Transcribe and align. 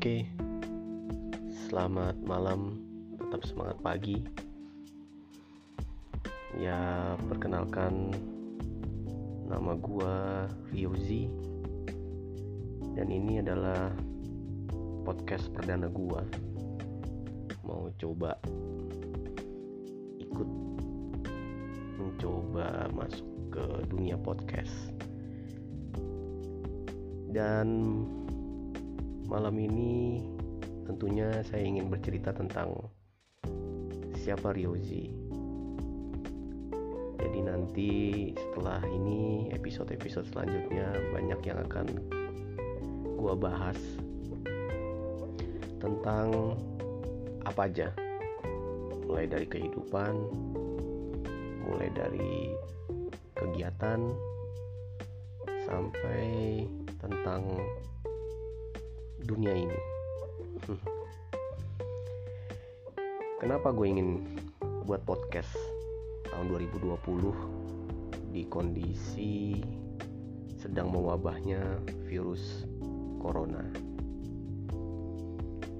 Oke, 0.00 0.24
selamat 1.68 2.16
malam, 2.24 2.80
tetap 3.20 3.44
semangat 3.44 3.76
pagi. 3.84 4.24
Ya, 6.56 7.12
perkenalkan 7.28 8.08
nama 9.44 9.76
gua 9.76 10.48
Riozi 10.72 11.28
dan 12.96 13.12
ini 13.12 13.44
adalah 13.44 13.92
podcast 15.04 15.52
perdana 15.52 15.92
gua. 15.92 16.24
Mau 17.68 17.92
coba 18.00 18.40
ikut 20.16 20.48
mencoba 22.00 22.88
masuk 22.96 23.28
ke 23.52 23.64
dunia 23.92 24.16
podcast. 24.16 24.96
Dan 27.36 27.68
Malam 29.30 29.62
ini 29.62 30.26
tentunya 30.90 31.30
saya 31.46 31.62
ingin 31.62 31.86
bercerita 31.86 32.34
tentang 32.34 32.74
siapa 34.18 34.50
Ryozi. 34.50 35.06
Jadi 37.14 37.38
nanti 37.38 37.90
setelah 38.34 38.82
ini 38.90 39.46
episode-episode 39.54 40.26
selanjutnya 40.34 40.90
banyak 41.14 41.40
yang 41.46 41.62
akan 41.62 41.86
gua 43.14 43.38
bahas 43.38 43.78
tentang 45.78 46.58
apa 47.46 47.70
aja. 47.70 47.94
Mulai 49.06 49.30
dari 49.30 49.46
kehidupan, 49.46 50.14
mulai 51.70 51.86
dari 51.94 52.50
kegiatan 53.38 54.10
sampai 55.70 56.66
tentang 56.98 57.46
dunia 59.24 59.52
ini. 59.52 59.78
Kenapa 63.40 63.72
gue 63.72 63.86
ingin 63.88 64.36
buat 64.84 65.00
podcast 65.08 65.48
tahun 66.28 66.52
2020 66.52 68.36
di 68.36 68.44
kondisi 68.48 69.64
sedang 70.60 70.92
mewabahnya 70.92 71.80
virus 72.04 72.68
corona? 73.16 73.64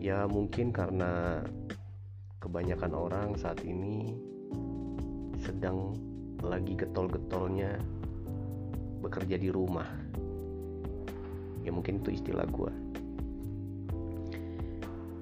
Ya 0.00 0.24
mungkin 0.24 0.72
karena 0.72 1.44
kebanyakan 2.40 2.92
orang 2.96 3.28
saat 3.36 3.60
ini 3.68 4.16
sedang 5.36 5.92
lagi 6.40 6.72
getol-getolnya 6.72 7.76
bekerja 9.04 9.36
di 9.36 9.52
rumah. 9.52 9.88
Ya 11.60 11.76
mungkin 11.76 12.00
itu 12.00 12.16
istilah 12.16 12.48
gue 12.48 12.89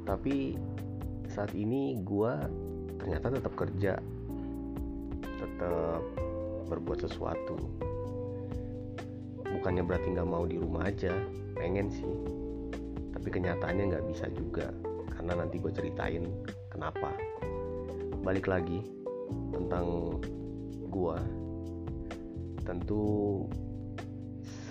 tapi 0.08 0.56
saat 1.28 1.52
ini 1.52 2.00
gue 2.00 2.32
ternyata 2.96 3.28
tetap 3.28 3.52
kerja. 3.52 4.00
Tetap 5.20 6.00
berbuat 6.72 7.04
sesuatu. 7.04 7.60
Bukannya 9.44 9.84
berarti 9.84 10.16
nggak 10.16 10.28
mau 10.28 10.48
di 10.48 10.56
rumah 10.56 10.88
aja 10.88 11.12
pengen 11.60 11.92
sih. 11.92 12.14
Tapi 13.12 13.28
kenyataannya 13.28 13.84
nggak 13.92 14.06
bisa 14.08 14.32
juga 14.32 14.72
karena 15.12 15.44
nanti 15.44 15.60
gue 15.60 15.72
ceritain 15.76 16.24
kenapa. 16.72 17.12
Balik 18.24 18.48
lagi 18.48 18.80
tentang 19.52 20.16
gue 20.88 21.18
tentu 22.64 23.44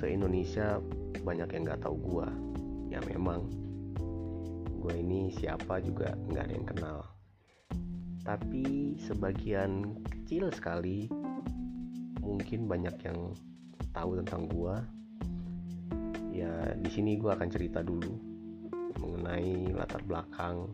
se 0.01 0.09
Indonesia 0.09 0.81
banyak 1.21 1.49
yang 1.53 1.63
nggak 1.65 1.81
tahu 1.81 1.97
gue 1.97 2.27
ya 2.93 3.01
memang 3.09 3.66
gue 4.87 5.03
ini 5.03 5.27
siapa 5.35 5.83
juga 5.83 6.15
nggak 6.15 6.43
ada 6.47 6.53
yang 6.55 6.67
kenal. 6.71 6.97
Tapi 8.23 8.95
sebagian 9.03 9.99
kecil 10.07 10.47
sekali 10.47 11.11
mungkin 12.23 12.71
banyak 12.71 12.95
yang 13.03 13.35
tahu 13.91 14.15
tentang 14.23 14.47
gue 14.47 14.75
ya 16.31 16.71
di 16.79 16.87
sini 16.87 17.19
gue 17.19 17.27
akan 17.27 17.51
cerita 17.51 17.83
dulu 17.83 18.15
mengenai 19.03 19.75
latar 19.75 19.99
belakang 20.07 20.71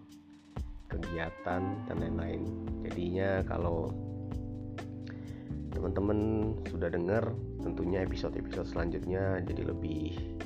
kegiatan 0.93 1.73
dan 1.89 1.97
lain-lain. 1.97 2.45
Jadinya 2.85 3.41
kalau 3.49 3.89
teman-teman 5.73 6.53
sudah 6.69 6.93
dengar 6.93 7.33
tentunya 7.65 8.05
episode-episode 8.05 8.69
selanjutnya 8.69 9.41
jadi 9.41 9.73
lebih 9.73 10.37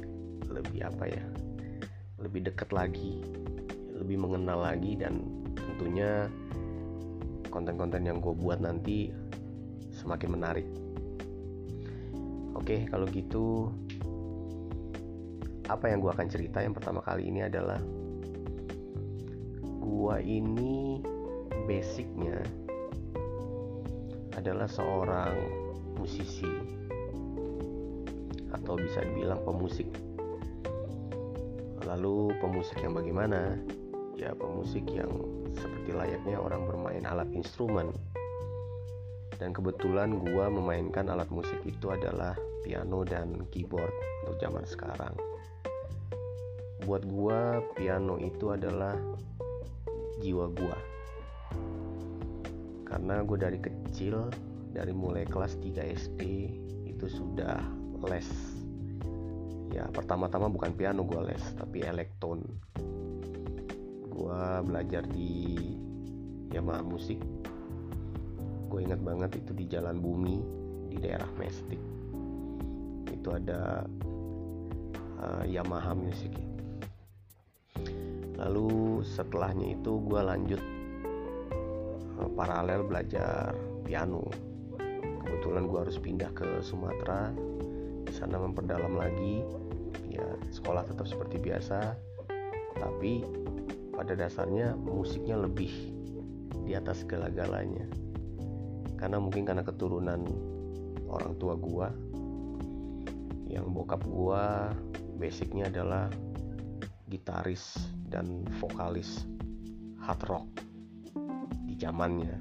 lebih 0.47 0.87
apa 0.87 1.11
ya 1.11 1.25
lebih 2.23 2.47
dekat 2.47 2.71
lagi 2.71 3.21
lebih 3.97 4.17
mengenal 4.21 4.61
lagi 4.61 4.95
dan 4.97 5.25
tentunya 5.55 6.29
konten-konten 7.49 8.05
yang 8.05 8.21
gue 8.21 8.33
buat 8.37 8.61
nanti 8.61 9.09
semakin 9.93 10.29
menarik. 10.37 10.67
Oke 12.53 12.85
kalau 12.89 13.05
gitu 13.09 13.73
apa 15.67 15.91
yang 15.91 15.99
gue 15.99 16.11
akan 16.11 16.27
cerita? 16.29 16.63
Yang 16.63 16.79
pertama 16.81 17.03
kali 17.03 17.27
ini 17.27 17.43
adalah 17.43 17.81
gue 19.63 20.15
ini 20.23 21.01
basicnya 21.67 22.39
adalah 24.37 24.69
seorang 24.69 25.33
musisi 25.97 26.47
atau 28.53 28.77
bisa 28.77 29.01
dibilang 29.03 29.41
pemusik. 29.43 29.89
Lalu 31.83 32.35
pemusik 32.37 32.77
yang 32.83 32.93
bagaimana 32.93 33.57
ya 34.17 34.33
pemusik 34.33 34.89
yang 34.89 35.13
seperti 35.53 35.93
layaknya 35.93 36.41
orang 36.41 36.65
bermain 36.65 37.05
alat 37.05 37.29
instrumen. 37.31 37.93
Dan 39.37 39.53
kebetulan 39.53 40.17
gua 40.17 40.49
memainkan 40.49 41.13
alat 41.13 41.29
musik 41.29 41.61
itu 41.61 41.93
adalah 41.93 42.33
piano 42.65 43.05
dan 43.05 43.45
keyboard 43.53 43.93
untuk 44.25 44.41
zaman 44.41 44.65
sekarang. 44.65 45.13
Buat 46.89 47.05
gua 47.05 47.61
piano 47.77 48.17
itu 48.17 48.49
adalah 48.49 48.97
jiwa 50.17 50.49
gua. 50.49 50.77
Karena 52.87 53.21
gue 53.21 53.37
dari 53.37 53.59
kecil 53.61 54.33
dari 54.73 54.95
mulai 54.95 55.27
kelas 55.27 55.59
3 55.61 55.85
SD 55.85 56.21
itu 56.89 57.05
sudah 57.05 57.61
les. 58.09 58.25
Ya 59.69 59.85
pertama-tama 59.93 60.49
bukan 60.49 60.73
piano 60.73 61.05
gue 61.05 61.21
les 61.29 61.43
tapi 61.59 61.83
elektron 61.83 62.41
gue 64.17 64.41
belajar 64.65 65.05
di 65.05 65.53
Yamaha 66.49 66.81
Musik 66.81 67.21
gue 68.67 68.79
ingat 68.83 68.99
banget 68.99 69.39
itu 69.39 69.51
di 69.55 69.65
Jalan 69.65 69.97
Bumi 70.03 70.37
di 70.91 70.97
daerah 70.99 71.27
Mestik. 71.39 71.79
Itu 73.07 73.31
ada 73.31 73.87
uh, 75.23 75.43
Yamaha 75.47 75.95
Music 75.95 76.31
ya. 76.35 76.47
lalu 78.37 79.01
setelahnya 79.01 79.73
itu 79.73 79.97
gue 80.05 80.21
lanjut 80.21 80.61
uh, 82.19 82.29
paralel 82.35 82.85
belajar 82.85 83.55
piano. 83.87 84.27
Kebetulan 85.25 85.67
gue 85.67 85.79
harus 85.87 85.97
pindah 85.99 86.31
ke 86.35 86.59
Sumatera 86.63 87.31
di 88.03 88.13
sana 88.13 88.39
memperdalam 88.39 88.95
lagi. 88.95 89.43
Ya 90.11 90.27
sekolah 90.51 90.87
tetap 90.87 91.07
seperti 91.07 91.39
biasa 91.39 91.95
tapi 92.77 93.25
pada 93.97 94.13
dasarnya 94.13 94.77
musiknya 94.77 95.41
lebih 95.41 95.73
di 96.61 96.77
atas 96.77 97.01
segala-galanya. 97.01 97.89
Karena 98.93 99.17
mungkin 99.17 99.41
karena 99.41 99.65
keturunan 99.65 100.21
orang 101.09 101.33
tua 101.41 101.57
gua 101.57 101.89
yang 103.49 103.73
bokap 103.73 104.05
gua 104.05 104.69
basicnya 105.17 105.65
adalah 105.73 106.13
gitaris 107.09 107.73
dan 108.05 108.45
vokalis 108.61 109.25
hard 109.97 110.21
rock 110.29 110.47
di 111.65 111.73
zamannya. 111.73 112.37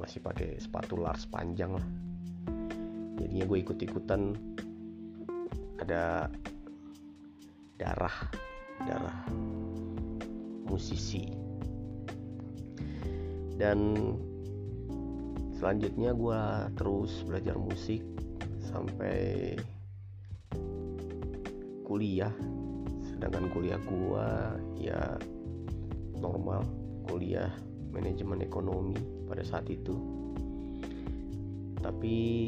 Masih 0.00 0.24
pakai 0.24 0.56
sepatu 0.56 0.96
Lars 0.96 1.28
panjang 1.28 1.76
lah. 1.76 1.86
Jadinya 3.18 3.44
gue 3.50 3.58
ikut-ikutan. 3.66 4.22
Ada 5.78 6.30
darah 7.78 8.16
darah 8.86 9.18
musisi 10.70 11.48
dan 13.58 13.98
selanjutnya 15.58 16.14
gue 16.14 16.40
terus 16.78 17.26
belajar 17.26 17.58
musik 17.58 18.06
sampai 18.70 19.58
kuliah. 21.82 22.30
Sedangkan 23.10 23.50
kuliah 23.50 23.82
gue 23.82 24.28
ya 24.78 25.18
normal 26.22 26.62
kuliah 27.10 27.50
manajemen 27.90 28.46
ekonomi 28.46 28.94
pada 29.26 29.42
saat 29.42 29.66
itu. 29.66 29.98
Tapi 31.82 32.46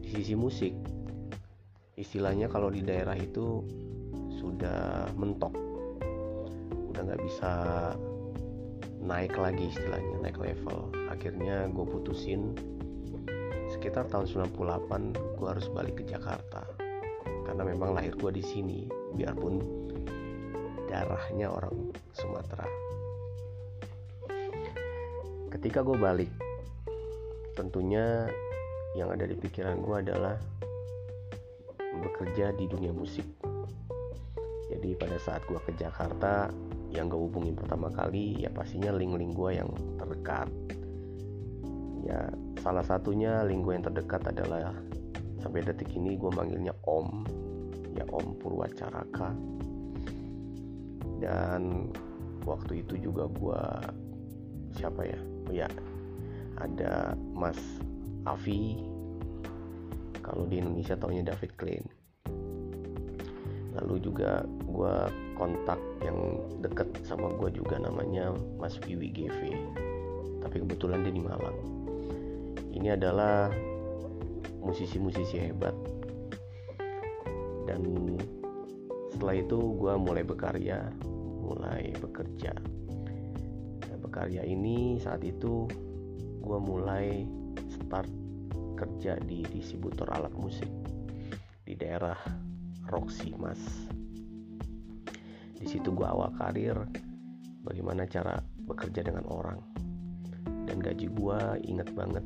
di 0.00 0.08
sisi 0.08 0.32
musik 0.32 0.72
istilahnya 2.00 2.48
kalau 2.48 2.72
di 2.72 2.80
daerah 2.80 3.14
itu 3.20 3.60
sudah 4.40 5.12
mentok 5.12 5.61
nggak 7.06 7.22
bisa 7.22 7.52
naik 9.02 9.34
lagi 9.34 9.68
istilahnya 9.68 10.22
naik 10.22 10.38
level. 10.38 10.94
Akhirnya 11.10 11.66
gue 11.68 11.86
putusin. 11.86 12.54
Sekitar 13.74 14.06
tahun 14.06 14.30
98 14.30 15.38
gue 15.40 15.48
harus 15.48 15.66
balik 15.74 16.00
ke 16.00 16.04
Jakarta. 16.06 16.62
Karena 17.42 17.62
memang 17.66 17.98
lahir 17.98 18.14
gue 18.14 18.30
di 18.30 18.44
sini 18.44 18.86
biarpun 19.18 19.58
darahnya 20.86 21.50
orang 21.50 21.90
Sumatera. 22.14 22.68
Ketika 25.50 25.82
gue 25.82 25.98
balik 25.98 26.32
tentunya 27.52 28.28
yang 28.96 29.12
ada 29.12 29.24
di 29.28 29.36
pikiran 29.36 29.80
gue 29.80 29.96
adalah 30.04 30.36
bekerja 32.00 32.52
di 32.56 32.64
dunia 32.68 32.92
musik. 32.92 33.24
Jadi 34.72 34.96
pada 34.96 35.20
saat 35.20 35.44
gue 35.44 35.60
ke 35.60 35.72
Jakarta 35.76 36.48
yang 36.92 37.08
gue 37.08 37.16
hubungin 37.16 37.56
pertama 37.56 37.88
kali 37.88 38.36
ya 38.44 38.52
pastinya 38.52 38.92
link-link 38.92 39.32
gue 39.32 39.50
yang 39.56 39.68
terdekat. 39.96 40.48
Ya 42.04 42.28
salah 42.60 42.84
satunya 42.84 43.42
link 43.48 43.64
gue 43.64 43.72
yang 43.72 43.86
terdekat 43.86 44.22
adalah 44.28 44.76
sampai 45.40 45.64
detik 45.64 45.88
ini 45.96 46.20
gue 46.20 46.30
manggilnya 46.30 46.76
Om. 46.84 47.08
Ya 47.96 48.04
Om 48.08 48.36
Purwacaraka. 48.38 49.32
Dan 51.22 51.88
waktu 52.44 52.84
itu 52.84 52.98
juga 53.10 53.30
gue 53.30 53.62
siapa 54.76 55.06
ya? 55.06 55.18
Oh 55.48 55.54
ya 55.54 55.68
ada 56.60 57.16
Mas 57.32 57.58
Avi 58.28 58.78
kalau 60.22 60.46
di 60.46 60.62
Indonesia 60.62 60.94
taunya 60.94 61.26
David 61.26 61.52
Klein 61.58 61.84
lalu 63.80 64.04
juga 64.04 64.44
gue 64.68 64.96
kontak 65.36 65.80
yang 66.04 66.18
deket 66.60 66.88
sama 67.08 67.32
gue 67.40 67.48
juga 67.56 67.80
namanya 67.80 68.36
Mas 68.60 68.76
Wiwi 68.84 69.08
GV 69.12 69.40
tapi 70.42 70.58
kebetulan 70.58 71.06
dia 71.06 71.14
di 71.14 71.22
Malang. 71.22 71.58
Ini 72.74 72.98
adalah 72.98 73.48
musisi-musisi 74.58 75.38
hebat. 75.38 75.74
Dan 77.70 78.18
setelah 79.14 79.38
itu 79.38 79.58
gue 79.78 79.92
mulai 79.96 80.26
berkarya 80.26 80.90
mulai 81.40 81.94
bekerja. 81.94 82.52
Dan 83.86 83.96
berkarya 84.02 84.42
ini 84.42 84.98
saat 84.98 85.22
itu 85.22 85.70
gue 86.42 86.58
mulai 86.58 87.22
start 87.70 88.10
kerja 88.74 89.14
di 89.22 89.46
distributor 89.46 90.10
alat 90.10 90.34
musik 90.34 90.66
di 91.62 91.78
daerah 91.78 92.18
Roxy 92.90 93.34
Mas. 93.38 93.60
Di 95.58 95.66
situ 95.70 95.94
gue 95.94 96.06
awal 96.06 96.34
karir 96.34 96.74
bagaimana 97.62 98.02
cara 98.10 98.42
bekerja 98.66 99.06
dengan 99.06 99.26
orang. 99.30 99.62
Dan 100.66 100.82
gaji 100.82 101.06
gue 101.10 101.38
inget 101.66 101.90
banget 101.94 102.24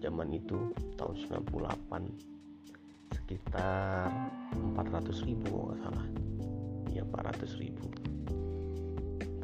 zaman 0.00 0.32
itu 0.32 0.72
tahun 0.96 1.16
98 1.48 2.38
sekitar 3.12 4.08
400 4.76 5.28
ribu 5.28 5.68
nggak 5.68 5.80
salah. 5.84 6.06
Ya 6.88 7.04
400 7.04 7.60
ribu. 7.60 7.92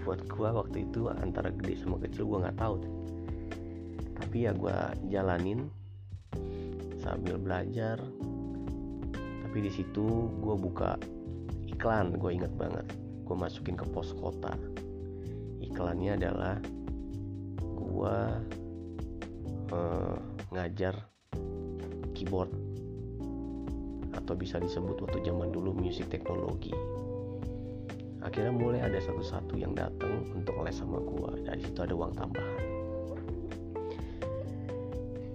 Buat 0.05 0.25
gue 0.25 0.49
waktu 0.49 0.76
itu 0.88 1.12
antara 1.12 1.52
gede 1.52 1.81
sama 1.81 2.00
kecil 2.00 2.25
gue 2.28 2.38
nggak 2.44 2.56
tahu. 2.60 2.81
Tapi 4.17 4.37
ya 4.49 4.52
gue 4.56 4.76
jalanin 5.12 5.69
sambil 7.05 7.37
belajar 7.37 8.00
tapi 9.54 9.70
di 9.70 9.74
situ 9.78 10.34
gue 10.42 10.56
buka 10.58 10.98
iklan 11.70 12.18
gue 12.18 12.26
inget 12.34 12.50
banget. 12.58 12.82
Gue 13.22 13.38
masukin 13.38 13.78
ke 13.78 13.86
pos 13.86 14.10
kota. 14.10 14.50
Iklannya 15.62 16.18
adalah 16.18 16.58
gue 17.62 18.16
uh, 19.70 20.18
ngajar 20.50 21.06
keyboard. 22.18 22.50
Atau 24.18 24.34
bisa 24.34 24.58
disebut 24.58 24.98
waktu 25.06 25.22
zaman 25.22 25.54
dulu 25.54 25.70
musik 25.70 26.10
teknologi 26.10 26.74
akhirnya 28.26 28.50
mulai 28.50 28.82
ada 28.82 28.98
satu-satu 28.98 29.54
yang 29.54 29.78
datang 29.78 30.26
untuk 30.34 30.58
les 30.66 30.74
sama 30.74 30.98
gue 30.98 31.46
dari 31.46 31.62
situ 31.62 31.78
ada 31.78 31.94
uang 31.94 32.10
tambahan. 32.18 32.62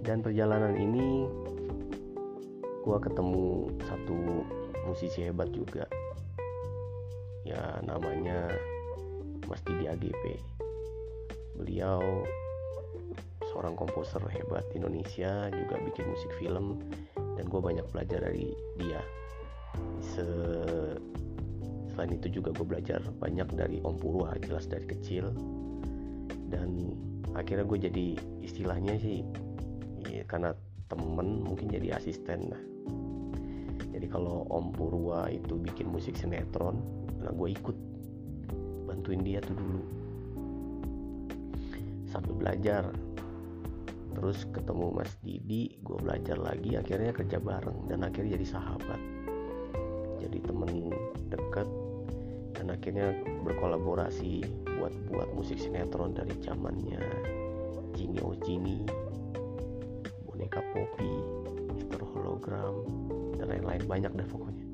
Dan 0.04 0.20
perjalanan 0.20 0.76
ini 0.76 1.24
gue 2.80 2.96
ketemu 2.96 3.68
satu 3.84 4.18
musisi 4.88 5.28
hebat 5.28 5.52
juga. 5.52 5.84
Ya 7.44 7.80
namanya 7.84 8.52
Mas 9.48 9.60
Didi 9.66 9.90
AGP 9.90 10.24
beliau 11.60 12.24
seorang 13.52 13.76
komposer 13.76 14.22
hebat 14.32 14.64
Indonesia 14.72 15.52
juga 15.52 15.76
bikin 15.76 16.08
musik 16.08 16.32
film 16.40 16.80
dan 17.36 17.44
gue 17.44 17.60
banyak 17.60 17.84
belajar 17.92 18.24
dari 18.24 18.54
dia. 18.80 19.02
Se 20.00 20.24
selain 21.92 22.16
itu 22.16 22.40
juga 22.40 22.56
gue 22.56 22.64
belajar 22.64 23.02
banyak 23.20 23.48
dari 23.52 23.76
Om 23.84 23.96
Purwa 24.00 24.32
jelas 24.40 24.64
dari 24.64 24.88
kecil. 24.88 25.28
Dan 26.48 26.96
akhirnya 27.36 27.66
gue 27.68 27.78
jadi 27.78 28.06
istilahnya 28.40 28.96
sih 28.98 29.20
ya, 30.08 30.24
karena 30.24 30.56
temen 30.90 31.44
mungkin 31.46 31.70
jadi 31.70 31.94
asisten 32.00 32.50
lah 32.50 32.69
jadi 34.00 34.16
kalau 34.16 34.48
Om 34.48 34.72
Purwa 34.72 35.28
itu 35.28 35.60
bikin 35.60 35.92
musik 35.92 36.16
sinetron 36.16 36.80
nah 37.20 37.28
gue 37.36 37.52
ikut. 37.52 37.76
Bantuin 38.88 39.20
dia 39.20 39.44
tuh 39.44 39.52
dulu. 39.52 39.84
Sambil 42.08 42.32
belajar. 42.40 42.88
Terus 44.16 44.48
ketemu 44.56 44.88
Mas 44.88 45.12
Didi 45.20 45.76
gue 45.84 46.00
belajar 46.00 46.40
lagi 46.40 46.80
akhirnya 46.80 47.12
kerja 47.12 47.44
bareng 47.44 47.92
dan 47.92 48.00
akhirnya 48.08 48.40
jadi 48.40 48.46
sahabat. 48.56 49.00
Jadi 50.16 50.48
temen 50.48 50.96
deket 51.28 51.68
dan 52.56 52.72
akhirnya 52.72 53.12
berkolaborasi 53.44 54.48
buat 54.80 54.96
buat 55.12 55.28
musik 55.36 55.60
sinetron 55.60 56.16
dari 56.16 56.32
zamannya 56.40 57.04
Jini 57.92 58.16
Ojini 58.24 58.80
boneka 60.24 60.64
Poppy 60.72 61.12
Mister 61.76 62.00
Hologram 62.00 62.80
dan 63.40 63.48
lain-lain. 63.48 63.82
Banyak 63.88 64.12
dah 64.12 64.28
pokoknya. 64.28 64.64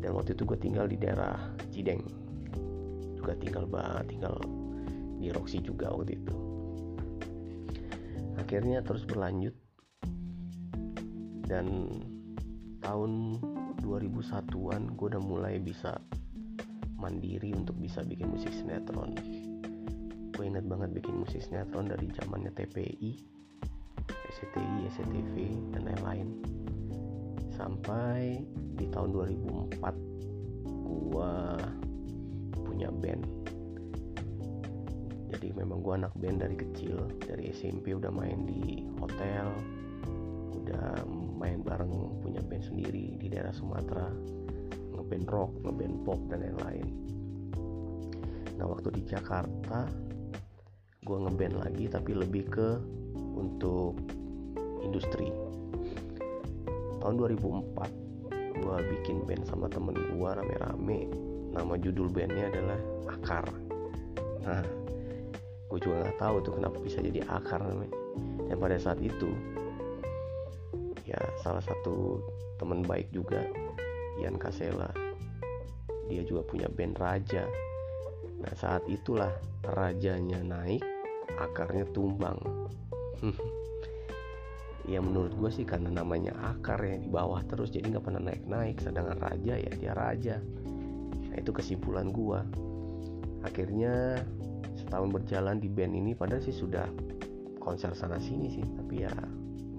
Dan 0.00 0.10
waktu 0.16 0.32
itu 0.32 0.42
gue 0.48 0.58
tinggal 0.58 0.88
di 0.88 0.96
daerah 0.96 1.36
Cideng. 1.68 2.00
Juga 3.20 3.36
tinggal 3.36 3.68
bah 3.68 4.00
tinggal 4.08 4.36
di 5.20 5.28
Roxy 5.28 5.60
juga 5.60 5.92
waktu 5.92 6.16
itu. 6.16 6.34
Akhirnya 8.40 8.80
terus 8.80 9.04
berlanjut. 9.04 9.52
Dan 11.44 11.92
tahun 12.80 13.40
2001-an 13.84 14.96
gue 14.96 15.06
udah 15.12 15.22
mulai 15.24 15.60
bisa 15.60 16.00
mandiri 16.96 17.52
untuk 17.52 17.76
bisa 17.76 18.00
bikin 18.00 18.32
musik 18.32 18.52
sinetron. 18.56 19.12
Gue 20.32 20.44
inget 20.48 20.64
banget 20.64 20.96
bikin 20.96 21.20
musik 21.20 21.44
sinetron 21.44 21.92
dari 21.92 22.08
zamannya 22.16 22.48
TPI 22.56 23.34
SCTI, 24.34 24.90
SCTV 24.90 25.34
dan 25.70 25.82
lain-lain 25.86 26.28
sampai 27.54 28.42
di 28.74 28.86
tahun 28.90 29.14
2004 29.14 29.80
gua 30.84 31.58
punya 32.66 32.90
band. 32.90 33.22
Jadi 35.30 35.48
memang 35.54 35.78
gua 35.82 35.94
anak 35.98 36.14
band 36.18 36.42
dari 36.42 36.56
kecil 36.58 37.10
dari 37.22 37.50
SMP 37.54 37.94
udah 37.94 38.10
main 38.10 38.46
di 38.46 38.86
hotel 38.98 39.50
udah 40.64 41.04
main 41.36 41.60
bareng 41.60 42.24
punya 42.24 42.40
band 42.40 42.64
sendiri 42.64 43.20
di 43.20 43.26
daerah 43.28 43.52
Sumatera. 43.52 44.08
Ngeband 44.94 45.26
rock, 45.28 45.52
ngeband 45.66 45.96
pop 46.06 46.20
dan 46.32 46.40
lain-lain. 46.40 46.86
Nah 48.56 48.66
waktu 48.70 48.88
di 48.94 49.02
Jakarta 49.04 49.84
gue 51.04 51.18
ngeband 51.20 51.60
lagi 51.60 51.84
tapi 51.92 52.16
lebih 52.16 52.48
ke 52.48 52.80
untuk 53.36 54.00
industri 54.80 55.43
tahun 57.04 57.20
2004 57.20 58.64
gue 58.64 58.76
bikin 58.96 59.28
band 59.28 59.44
sama 59.44 59.68
temen 59.68 59.92
gue 59.92 60.30
rame-rame. 60.32 61.12
Nama 61.52 61.74
judul 61.76 62.08
bandnya 62.08 62.48
adalah 62.48 62.80
Akar. 63.12 63.44
Nah 64.40 64.64
gue 65.68 65.78
juga 65.84 66.00
nggak 66.00 66.16
tahu 66.16 66.36
tuh 66.40 66.52
kenapa 66.56 66.80
bisa 66.80 67.04
jadi 67.04 67.20
Akar 67.28 67.60
namanya. 67.60 67.92
Dan 68.48 68.56
pada 68.56 68.80
saat 68.80 69.04
itu 69.04 69.36
ya 71.04 71.20
salah 71.44 71.60
satu 71.60 72.24
temen 72.56 72.80
baik 72.80 73.12
juga 73.12 73.44
Ian 74.16 74.40
Kasela 74.40 74.88
dia 76.08 76.24
juga 76.24 76.40
punya 76.48 76.72
band 76.72 76.96
Raja. 76.96 77.44
Nah 78.40 78.52
saat 78.56 78.80
itulah 78.88 79.32
rajanya 79.60 80.40
naik 80.40 80.80
akarnya 81.36 81.84
tumbang 81.92 82.40
ya 84.84 85.00
menurut 85.00 85.32
gue 85.32 85.50
sih 85.50 85.64
karena 85.64 85.88
namanya 85.88 86.36
akar 86.44 86.76
ya 86.84 87.00
di 87.00 87.08
bawah 87.08 87.40
terus 87.48 87.72
jadi 87.72 87.96
nggak 87.96 88.04
pernah 88.04 88.22
naik 88.28 88.44
naik 88.44 88.76
sedangkan 88.84 89.16
raja 89.16 89.54
ya 89.56 89.70
dia 89.72 89.92
raja. 89.96 90.36
Nah 91.32 91.36
itu 91.40 91.50
kesimpulan 91.56 92.12
gue 92.12 92.40
akhirnya 93.44 94.20
setahun 94.76 95.12
berjalan 95.12 95.60
di 95.60 95.68
band 95.68 95.92
ini 95.96 96.12
padahal 96.12 96.44
sih 96.44 96.52
sudah 96.52 96.84
konser 97.60 97.96
sana 97.96 98.20
sini 98.20 98.52
sih 98.52 98.64
tapi 98.76 99.08
ya 99.08 99.12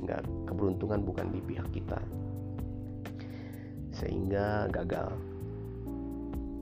nggak 0.06 0.50
keberuntungan 0.50 1.06
bukan 1.06 1.30
di 1.30 1.40
pihak 1.46 1.70
kita. 1.70 2.02
Sehingga 3.94 4.70
gagal. 4.74 5.14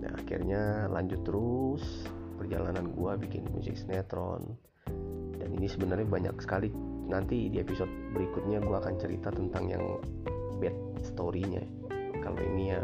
Nah 0.04 0.12
akhirnya 0.20 0.92
lanjut 0.92 1.24
terus 1.24 1.84
perjalanan 2.36 2.92
gua 2.92 3.16
bikin 3.16 3.48
musik 3.56 3.80
sinetron. 3.80 4.44
Dan 5.40 5.60
ini 5.60 5.68
sebenarnya 5.68 6.08
banyak 6.08 6.36
sekali 6.44 6.93
nanti 7.08 7.52
di 7.52 7.60
episode 7.60 7.92
berikutnya 8.14 8.60
gua 8.64 8.80
akan 8.84 8.96
cerita 9.00 9.32
tentang 9.32 9.70
yang 9.72 9.84
bad 10.60 10.76
story-nya. 11.04 11.64
Kalau 12.24 12.40
ini 12.40 12.72
ya 12.72 12.84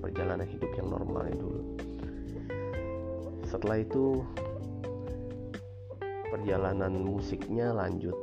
perjalanan 0.00 0.44
hidup 0.44 0.68
yang 0.76 0.92
normalnya 0.92 1.36
dulu 1.40 1.74
setelah 3.54 3.78
itu 3.78 4.26
perjalanan 6.26 7.06
musiknya 7.06 7.70
lanjut 7.70 8.18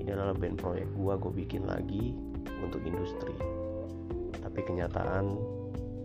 Ini 0.00 0.08
adalah 0.14 0.32
band 0.32 0.56
proyek 0.60 0.88
gue, 0.94 1.12
gue 1.18 1.32
bikin 1.44 1.68
lagi 1.68 2.16
untuk 2.64 2.80
industri. 2.86 3.34
Tapi 4.40 4.60
kenyataan 4.64 5.36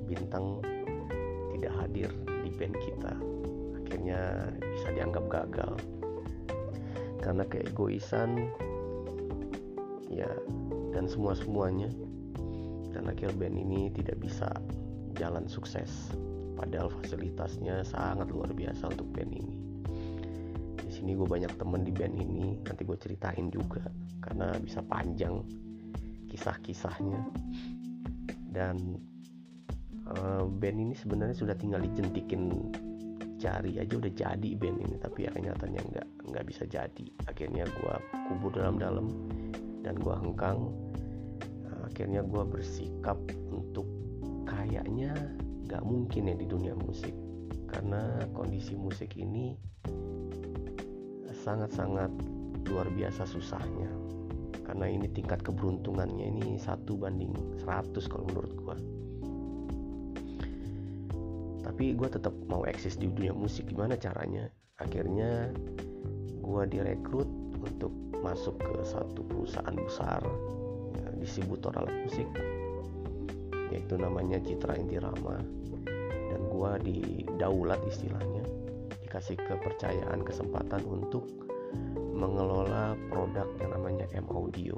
bintang 0.09 0.59
tidak 1.55 1.71
hadir 1.79 2.11
di 2.43 2.51
band 2.51 2.75
kita. 2.83 3.15
Akhirnya 3.79 4.51
bisa 4.59 4.91
dianggap 4.91 5.23
gagal. 5.31 5.79
Karena 7.21 7.45
keegoisan 7.45 8.49
ya 10.11 10.27
dan 10.91 11.07
semua-semuanya 11.07 11.87
dan 12.91 13.07
akhir 13.07 13.31
band 13.39 13.55
ini 13.55 13.87
tidak 13.95 14.19
bisa 14.19 14.51
jalan 15.15 15.45
sukses. 15.47 16.13
Padahal 16.55 16.93
fasilitasnya 16.93 17.81
sangat 17.81 18.29
luar 18.29 18.53
biasa 18.53 18.91
untuk 18.91 19.09
band 19.15 19.33
ini. 19.33 19.55
Di 20.77 20.91
sini 20.91 21.17
gue 21.17 21.25
banyak 21.25 21.55
temen 21.57 21.81
di 21.81 21.93
band 21.95 22.15
ini 22.19 22.59
nanti 22.61 22.85
gue 22.85 22.97
ceritain 22.99 23.49
juga 23.49 23.81
karena 24.21 24.53
bisa 24.61 24.83
panjang 24.85 25.41
kisah-kisahnya. 26.29 27.21
Dan 28.51 28.99
uh, 30.11 30.45
band 30.45 30.77
ini 30.77 30.93
sebenarnya 30.93 31.33
sudah 31.33 31.55
tinggal 31.57 31.81
dijentikin 31.81 32.69
cari 33.41 33.81
aja 33.81 33.97
udah 33.97 34.13
jadi 34.13 34.49
band 34.53 34.77
ini 34.85 34.95
tapi 35.01 35.25
ya 35.25 35.33
kenyataannya 35.33 35.81
nggak 35.81 36.07
nggak 36.29 36.45
bisa 36.45 36.63
jadi. 36.69 37.05
Akhirnya 37.25 37.65
gue 37.65 37.95
kubur 38.29 38.53
dalam-dalam 38.53 39.09
dan 39.81 39.97
gue 39.97 40.13
hengkang. 40.13 40.69
Akhirnya 41.89 42.23
gue 42.23 42.43
bersikap 42.47 43.17
untuk 43.51 44.00
kayaknya 44.61 45.17
nggak 45.65 45.81
mungkin 45.81 46.29
ya 46.29 46.35
di 46.37 46.45
dunia 46.45 46.77
musik. 46.77 47.13
Karena 47.65 48.21
kondisi 48.37 48.77
musik 48.77 49.17
ini 49.17 49.57
sangat-sangat 51.33 52.13
luar 52.69 52.85
biasa 52.93 53.25
susahnya. 53.25 53.89
Karena 54.61 54.85
ini 54.85 55.09
tingkat 55.09 55.41
keberuntungannya 55.41 56.29
ini 56.29 56.61
satu 56.61 56.93
banding 56.93 57.33
100 57.65 57.97
kalau 58.05 58.29
menurut 58.29 58.53
gua. 58.61 58.77
Tapi 61.65 61.97
gue 61.97 62.09
tetap 62.11 62.35
mau 62.45 62.61
eksis 62.67 62.99
di 62.99 63.09
dunia 63.09 63.33
musik. 63.33 63.65
Gimana 63.65 63.97
caranya? 63.97 64.45
Akhirnya 64.77 65.49
gue 66.37 66.63
direkrut 66.69 67.27
untuk 67.57 67.89
masuk 68.21 68.59
ke 68.61 68.85
satu 68.85 69.25
perusahaan 69.25 69.73
besar 69.73 70.21
ya, 70.93 71.07
distributor 71.17 71.73
alat 71.73 71.95
musik 72.05 72.29
yaitu 73.71 73.95
namanya 73.95 74.37
Citra 74.43 74.75
Intirama 74.75 75.39
dan 76.31 76.41
gua 76.51 76.75
di 76.77 77.23
daulat 77.39 77.79
istilahnya 77.87 78.43
dikasih 79.03 79.39
kepercayaan 79.39 80.23
kesempatan 80.23 80.83
untuk 80.87 81.27
mengelola 82.15 82.93
produk 83.09 83.47
yang 83.59 83.71
namanya 83.75 84.05
M 84.15 84.27
Audio. 84.31 84.75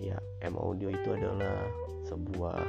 Ya 0.00 0.16
M 0.44 0.56
Audio 0.56 0.92
itu 0.92 1.08
adalah 1.16 1.64
sebuah 2.04 2.60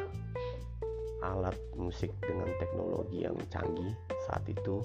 alat 1.26 1.58
musik 1.76 2.14
dengan 2.22 2.48
teknologi 2.62 3.26
yang 3.26 3.36
canggih 3.50 3.92
saat 4.30 4.46
itu 4.48 4.80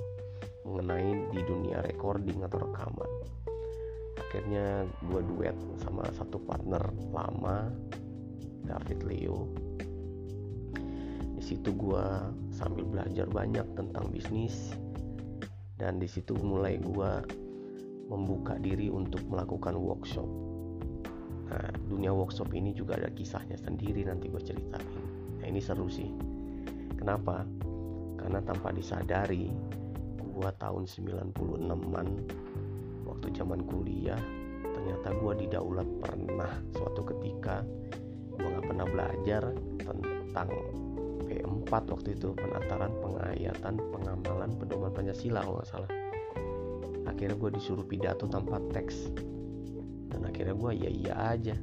mengenai 0.65 1.31
di 1.35 1.43
dunia 1.45 1.83
recording 1.85 2.43
atau 2.47 2.63
rekaman. 2.63 3.11
Akhirnya 4.19 4.89
gue 5.13 5.21
duet 5.35 5.57
sama 5.83 6.07
satu 6.17 6.41
partner 6.41 6.81
lama 7.13 7.69
David 8.65 9.05
Leo 9.05 9.51
di 11.43 11.59
situ 11.59 11.75
gue 11.75 12.07
sambil 12.55 12.87
belajar 12.87 13.27
banyak 13.27 13.67
tentang 13.75 14.15
bisnis. 14.15 14.79
Dan 15.75 15.99
di 15.99 16.07
situ 16.07 16.39
mulai 16.39 16.79
gue 16.79 17.13
membuka 18.07 18.55
diri 18.63 18.87
untuk 18.87 19.27
melakukan 19.27 19.75
workshop. 19.75 20.31
Nah 21.51 21.67
dunia 21.91 22.15
workshop 22.15 22.55
ini 22.55 22.71
juga 22.71 22.95
ada 22.95 23.11
kisahnya 23.11 23.59
sendiri 23.59 24.07
nanti 24.07 24.31
gue 24.31 24.39
ceritain. 24.39 24.87
Nah 25.43 25.47
ini 25.51 25.59
seru 25.59 25.91
sih. 25.91 26.15
Kenapa? 26.95 27.43
Karena 28.23 28.39
tanpa 28.47 28.71
disadari 28.71 29.51
gue 30.23 30.51
tahun 30.63 30.87
96an 30.87 32.07
waktu 33.03 33.27
zaman 33.35 33.67
kuliah 33.67 34.23
ternyata 34.63 35.11
gue 35.19 35.33
di 35.43 35.47
daulat 35.51 35.91
pernah 35.99 36.55
suatu 36.71 37.03
ketika 37.03 37.67
gue 38.31 38.47
nggak 38.47 38.67
pernah 38.71 38.87
belajar 38.87 39.43
tentang 39.83 40.49
P4 41.63 41.95
waktu 41.95 42.19
itu 42.19 42.35
penataran 42.35 42.91
pengayatan 42.99 43.79
pengamalan 43.95 44.51
pedoman 44.59 44.91
Pancasila 44.91 45.47
kalau 45.47 45.63
nggak 45.63 45.71
salah. 45.71 45.91
Akhirnya 47.07 47.39
gue 47.39 47.51
disuruh 47.55 47.87
pidato 47.87 48.27
tanpa 48.27 48.59
teks. 48.75 49.15
Dan 50.11 50.27
akhirnya 50.27 50.59
gue 50.59 50.71
ya 50.75 50.91
iya 50.91 51.15
aja. 51.39 51.55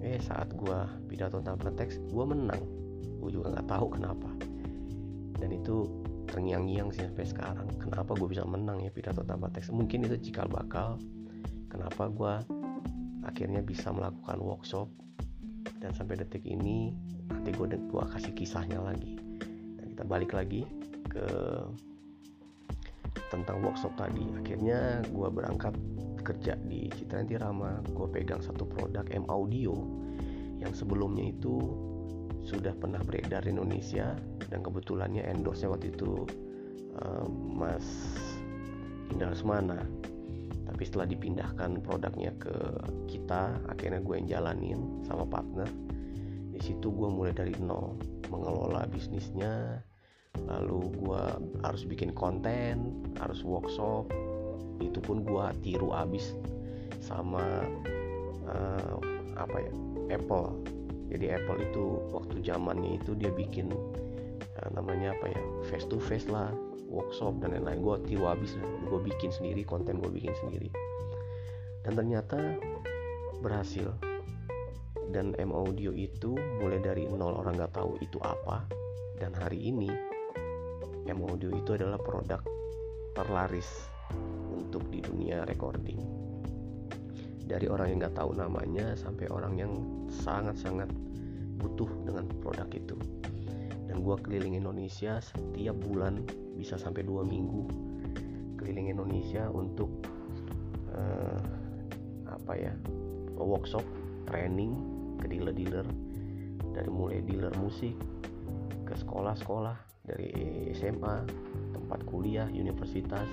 Eh 0.00 0.16
saat 0.24 0.56
gue 0.56 0.78
pidato 1.12 1.44
tanpa 1.44 1.68
teks 1.76 2.00
gue 2.00 2.24
menang. 2.24 2.64
Gue 3.20 3.36
juga 3.36 3.52
nggak 3.52 3.68
tahu 3.68 3.86
kenapa. 3.92 4.30
Dan 5.36 5.52
itu 5.52 5.84
terngiang-ngiang 6.32 6.88
sih 6.96 7.04
sampai 7.04 7.28
sekarang. 7.28 7.68
Kenapa 7.76 8.16
gue 8.16 8.28
bisa 8.32 8.42
menang 8.48 8.80
ya 8.80 8.88
pidato 8.88 9.20
tanpa 9.20 9.52
teks? 9.52 9.68
Mungkin 9.68 10.08
itu 10.08 10.16
cikal 10.32 10.48
bakal. 10.48 10.96
Kenapa 11.68 12.08
gue 12.08 12.34
akhirnya 13.20 13.60
bisa 13.60 13.92
melakukan 13.92 14.40
workshop? 14.40 14.88
Dan 15.76 15.92
sampai 15.92 16.16
detik 16.24 16.48
ini 16.48 16.96
nanti 17.28 17.52
gue 17.52 17.68
gua 17.90 18.06
kasih 18.06 18.32
kisahnya 18.38 18.78
lagi 18.78 19.25
kita 19.96 20.04
balik 20.04 20.36
lagi 20.36 20.68
ke 21.08 21.24
tentang 23.32 23.64
workshop 23.64 23.96
tadi. 23.96 24.28
Akhirnya 24.36 25.00
gue 25.08 25.28
berangkat 25.32 25.72
kerja 26.20 26.52
di 26.68 26.92
Citra 26.92 27.24
Rama. 27.40 27.80
Gue 27.96 28.04
pegang 28.12 28.44
satu 28.44 28.68
produk 28.68 29.08
M 29.08 29.24
Audio 29.32 29.72
yang 30.60 30.76
sebelumnya 30.76 31.32
itu 31.32 31.72
sudah 32.44 32.76
pernah 32.76 33.00
beredar 33.00 33.48
di 33.48 33.56
Indonesia 33.56 34.12
dan 34.52 34.60
kebetulannya 34.60 35.24
endorse-nya 35.24 35.72
waktu 35.72 35.96
itu 35.96 36.28
uh, 37.00 37.26
Mas 37.32 37.88
Indra 39.08 39.32
Semana 39.32 39.80
tapi 40.68 40.82
setelah 40.84 41.08
dipindahkan 41.08 41.80
produknya 41.80 42.36
ke 42.36 42.52
kita 43.08 43.56
akhirnya 43.72 44.04
gue 44.04 44.14
yang 44.20 44.28
jalanin 44.28 44.80
sama 45.08 45.24
partner. 45.24 45.72
Di 46.52 46.60
situ 46.60 46.92
gue 46.92 47.08
mulai 47.08 47.32
dari 47.32 47.56
nol 47.56 47.96
mengelola 48.28 48.84
bisnisnya 48.90 49.80
lalu 50.44 50.92
gue 51.00 51.24
harus 51.64 51.82
bikin 51.88 52.12
konten 52.12 52.92
harus 53.16 53.40
workshop. 53.40 54.06
Itu 54.76 55.00
pun 55.00 55.24
gua 55.24 55.56
tiru 55.64 55.88
abis 55.96 56.36
sama 57.00 57.64
uh, 58.44 59.00
apa 59.40 59.56
ya 59.56 59.72
Apple. 60.20 60.52
Jadi 61.08 61.32
Apple 61.32 61.64
itu 61.64 61.96
waktu 62.12 62.44
zamannya 62.44 63.00
itu 63.00 63.16
dia 63.16 63.32
bikin 63.32 63.72
uh, 63.72 64.68
namanya 64.76 65.16
apa 65.16 65.32
ya 65.32 65.40
face 65.72 65.88
to 65.88 65.96
face 65.96 66.28
lah 66.28 66.52
workshop 66.92 67.40
dan 67.40 67.56
lain-lain. 67.56 67.80
Gue 67.80 67.96
tiru 68.04 68.28
abis 68.28 68.52
gue 68.60 69.00
bikin 69.00 69.32
sendiri 69.32 69.64
konten 69.64 69.96
gue 69.96 70.12
bikin 70.12 70.36
sendiri. 70.44 70.68
Dan 71.80 71.96
ternyata 71.96 72.36
berhasil. 73.40 73.88
Dan 75.08 75.32
M 75.40 75.54
Audio 75.54 75.94
itu 75.94 76.36
mulai 76.60 76.82
dari 76.84 77.08
nol 77.08 77.32
orang 77.32 77.56
nggak 77.56 77.80
tahu 77.80 77.96
itu 78.04 78.20
apa. 78.20 78.66
Dan 79.16 79.32
hari 79.32 79.72
ini 79.72 79.88
M 81.06 81.22
Audio 81.22 81.54
itu 81.54 81.78
adalah 81.78 81.98
produk 82.02 82.42
terlaris 83.14 83.66
untuk 84.50 84.86
di 84.90 85.00
dunia 85.00 85.46
recording. 85.46 85.98
Dari 87.46 87.70
orang 87.70 87.94
yang 87.94 87.98
nggak 88.02 88.18
tahu 88.18 88.34
namanya 88.34 88.98
sampai 88.98 89.30
orang 89.30 89.54
yang 89.54 89.72
sangat-sangat 90.10 90.90
butuh 91.62 91.88
dengan 92.02 92.26
produk 92.42 92.66
itu. 92.74 92.98
Dan 93.86 94.02
gue 94.02 94.16
keliling 94.18 94.58
Indonesia 94.58 95.22
setiap 95.22 95.78
bulan 95.78 96.26
bisa 96.58 96.74
sampai 96.74 97.06
dua 97.06 97.22
minggu 97.22 97.86
keliling 98.66 98.90
Indonesia 98.90 99.46
untuk 99.46 99.86
uh, 100.90 101.38
apa 102.26 102.52
ya 102.58 102.74
workshop 103.38 103.86
training 104.26 104.74
ke 105.22 105.30
dealer-dealer 105.30 105.86
dari 106.74 106.90
mulai 106.90 107.22
dealer 107.22 107.54
musik 107.62 107.94
sekolah-sekolah 108.96 109.76
dari 110.06 110.30
SMA 110.72 111.16
tempat 111.74 112.00
kuliah 112.06 112.46
universitas 112.50 113.26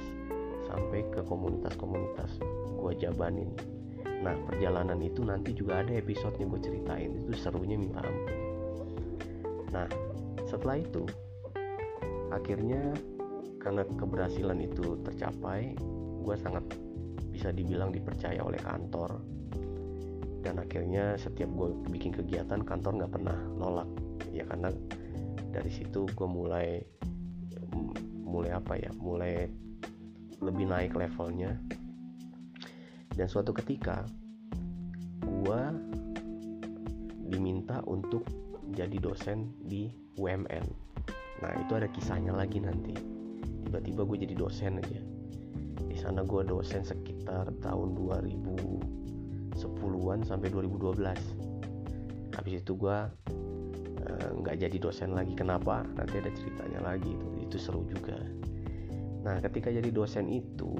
sampai 0.68 1.06
ke 1.14 1.22
komunitas-komunitas 1.26 2.42
gue 2.84 2.92
jabanin. 2.98 3.54
Nah 4.24 4.34
perjalanan 4.48 4.98
itu 5.04 5.22
nanti 5.22 5.54
juga 5.54 5.86
ada 5.86 5.94
episodenya 5.94 6.50
gue 6.50 6.62
ceritain. 6.64 7.12
Itu 7.24 7.32
serunya 7.38 7.78
minta 7.78 8.02
ampun. 8.02 8.36
Nah 9.70 9.88
setelah 10.50 10.82
itu 10.82 11.04
akhirnya 12.34 12.98
karena 13.62 13.86
keberhasilan 13.96 14.60
itu 14.60 15.00
tercapai 15.06 15.78
gue 16.24 16.36
sangat 16.40 16.66
bisa 17.30 17.54
dibilang 17.54 17.94
dipercaya 17.94 18.42
oleh 18.42 18.60
kantor. 18.60 19.22
Dan 20.44 20.60
akhirnya 20.60 21.16
setiap 21.16 21.48
gue 21.56 21.70
bikin 21.88 22.12
kegiatan 22.12 22.60
kantor 22.66 23.04
nggak 23.04 23.14
pernah 23.14 23.38
nolak. 23.56 23.88
Ya 24.34 24.44
karena 24.44 24.74
dari 25.54 25.70
situ 25.70 26.10
gue 26.10 26.26
mulai 26.26 26.82
mulai 28.26 28.58
apa 28.58 28.74
ya 28.82 28.90
mulai 28.98 29.46
lebih 30.42 30.66
naik 30.66 30.98
levelnya. 30.98 31.54
Dan 33.14 33.30
suatu 33.30 33.54
ketika 33.54 34.10
gua 35.22 35.70
diminta 37.30 37.86
untuk 37.86 38.26
jadi 38.74 38.98
dosen 38.98 39.54
di 39.62 39.94
UMN 40.18 40.66
nah 41.44 41.52
itu 41.60 41.76
ada 41.76 41.92
kisahnya 41.92 42.32
lagi 42.34 42.64
nanti. 42.64 42.96
Tiba-tiba 43.68 44.08
gue 44.08 44.24
jadi 44.24 44.32
dosen 44.32 44.80
aja. 44.80 45.04
Di 45.92 46.00
sana 46.00 46.24
gue 46.24 46.40
dosen 46.48 46.88
sekitar 46.88 47.52
tahun 47.60 48.00
2010-an 48.00 50.24
sampai 50.24 50.48
2012 50.50 51.04
habis 52.34 52.64
itu 52.64 52.74
gue 52.80 52.98
nggak 54.44 54.56
uh, 54.56 54.62
jadi 54.68 54.78
dosen 54.78 55.16
lagi 55.16 55.34
kenapa 55.36 55.88
nanti 55.96 56.20
ada 56.20 56.32
ceritanya 56.36 56.80
lagi 56.84 57.12
itu 57.12 57.28
itu 57.48 57.58
seru 57.60 57.88
juga 57.88 58.20
Nah, 59.24 59.40
ketika 59.40 59.72
jadi 59.72 59.88
dosen 59.88 60.28
itu, 60.28 60.76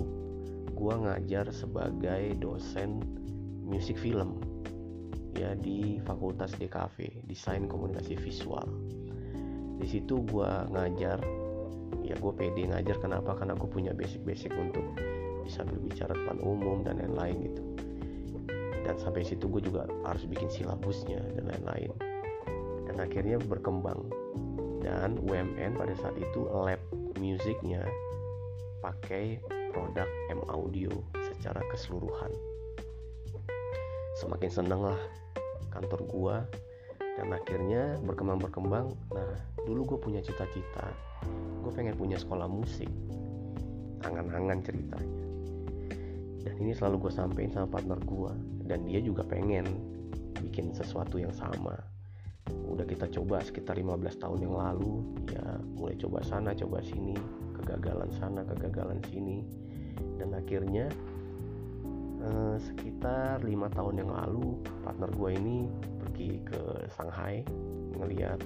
gue 0.76 0.94
ngajar 0.94 1.48
sebagai 1.56 2.36
dosen 2.44 3.00
musik 3.64 3.96
film 3.96 4.44
ya 5.34 5.56
di 5.56 5.98
Fakultas 6.04 6.52
DKV, 6.60 7.24
Desain 7.26 7.66
Komunikasi 7.66 8.20
Visual. 8.20 8.68
Di 9.80 9.88
situ 9.88 10.28
gue 10.28 10.52
ngajar, 10.76 11.24
ya 12.04 12.16
gue 12.20 12.34
pede 12.36 12.68
ngajar 12.68 13.00
kenapa? 13.00 13.34
Karena 13.40 13.56
gue 13.56 13.70
punya 13.72 13.96
basic-basic 13.96 14.52
untuk 14.60 14.84
bisa 15.48 15.64
berbicara 15.64 16.12
depan 16.12 16.38
umum 16.44 16.84
dan 16.84 17.00
lain-lain 17.00 17.48
gitu. 17.48 17.64
Dan 18.84 19.00
sampai 19.00 19.24
situ 19.24 19.48
gue 19.48 19.64
juga 19.64 19.88
harus 20.04 20.28
bikin 20.28 20.52
silabusnya 20.52 21.24
dan 21.40 21.48
lain-lain. 21.48 22.13
Dan 22.94 23.10
akhirnya 23.10 23.42
berkembang. 23.42 24.06
Dan 24.86 25.18
UMN 25.18 25.74
pada 25.74 25.98
saat 25.98 26.14
itu 26.22 26.46
lab 26.46 26.78
musiknya 27.18 27.82
pakai 28.86 29.42
produk 29.74 30.06
M 30.30 30.46
Audio 30.52 30.94
secara 31.34 31.64
keseluruhan. 31.74 32.30
Semakin 34.22 34.52
seneng 34.54 34.82
lah 34.86 35.02
kantor 35.74 36.02
gua 36.06 36.38
dan 37.18 37.34
akhirnya 37.34 37.98
berkembang-berkembang. 38.06 38.94
Nah, 39.14 39.34
dulu 39.66 39.96
gue 39.96 40.00
punya 40.02 40.22
cita-cita, 40.22 40.90
gue 41.62 41.72
pengen 41.74 41.94
punya 41.98 42.18
sekolah 42.18 42.50
musik. 42.50 42.90
Angan-angan 44.04 44.60
ceritanya. 44.66 45.22
Dan 46.44 46.54
ini 46.60 46.76
selalu 46.76 47.08
gue 47.08 47.12
sampein 47.14 47.54
sama 47.54 47.72
partner 47.72 48.00
gue 48.04 48.32
dan 48.68 48.84
dia 48.84 49.00
juga 49.00 49.24
pengen 49.24 49.64
bikin 50.44 50.76
sesuatu 50.76 51.16
yang 51.16 51.32
sama. 51.32 51.93
Udah 52.52 52.84
kita 52.84 53.08
coba 53.08 53.40
sekitar 53.40 53.80
15 53.80 54.20
tahun 54.20 54.40
yang 54.44 54.56
lalu, 54.58 55.06
ya 55.32 55.62
mulai 55.78 55.96
coba 55.96 56.20
sana, 56.26 56.52
coba 56.52 56.84
sini, 56.84 57.16
kegagalan 57.56 58.12
sana 58.18 58.44
kegagalan 58.44 59.00
sini. 59.08 59.46
Dan 60.20 60.36
akhirnya 60.36 60.92
eh, 62.20 62.56
sekitar 62.60 63.46
lima 63.46 63.72
tahun 63.72 64.04
yang 64.04 64.12
lalu 64.12 64.60
partner 64.84 65.10
gue 65.14 65.30
ini 65.32 65.58
pergi 66.04 66.32
ke 66.44 66.62
Shanghai 66.98 67.46
ngeliat. 67.96 68.42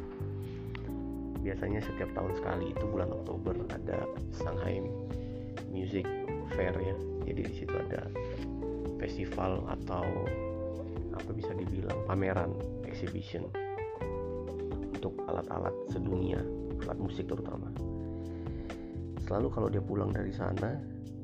Biasanya 1.41 1.79
setiap 1.79 2.11
tahun 2.11 2.35
sekali 2.35 2.75
itu 2.75 2.83
bulan 2.91 3.09
Oktober 3.09 3.55
ada 3.71 4.03
Shanghai 4.35 4.83
Music 5.71 6.05
Fair 6.53 6.75
ya. 6.77 6.95
Jadi 7.25 7.41
di 7.47 7.53
situ 7.63 7.73
ada 7.73 8.11
festival 8.99 9.63
atau 9.71 10.05
apa 11.17 11.31
bisa 11.33 11.49
dibilang 11.55 11.97
pameran 12.05 12.53
exhibition 12.85 13.47
untuk 14.97 15.13
alat-alat 15.29 15.73
sedunia 15.93 16.41
alat 16.81 16.97
musik 16.97 17.29
terutama. 17.29 17.69
Selalu 19.27 19.47
kalau 19.53 19.67
dia 19.69 19.83
pulang 19.83 20.09
dari 20.09 20.33
sana 20.33 20.77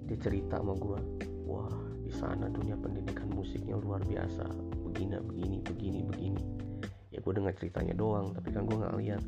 dia 0.05 0.17
cerita 0.19 0.59
sama 0.59 0.75
gue 0.75 0.99
wah 1.47 1.71
di 2.03 2.11
sana 2.11 2.51
dunia 2.51 2.75
pendidikan 2.77 3.31
musiknya 3.31 3.79
luar 3.79 4.03
biasa. 4.05 4.45
Begini 4.85 5.17
begini 5.23 5.57
begini 5.63 5.99
begini. 6.05 6.43
Ya 7.09 7.23
gue 7.23 7.33
dengar 7.33 7.55
ceritanya 7.57 7.95
doang 7.97 8.35
tapi 8.35 8.53
kan 8.53 8.67
gue 8.69 8.77
nggak 8.77 8.95
lihat. 9.01 9.23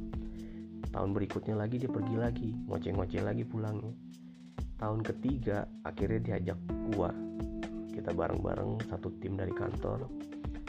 Tahun 0.92 1.10
berikutnya 1.12 1.56
lagi 1.60 1.76
dia 1.82 1.92
pergi 1.92 2.16
lagi 2.16 2.50
ngoceh-ngoceh 2.68 3.22
lagi 3.24 3.44
pulangnya. 3.48 3.94
Tahun 4.76 5.00
ketiga 5.08 5.64
akhirnya 5.88 6.20
diajak 6.20 6.60
gue 6.92 7.10
kita 7.96 8.12
bareng-bareng 8.12 8.92
satu 8.92 9.08
tim 9.24 9.40
dari 9.40 9.56
kantor 9.56 10.04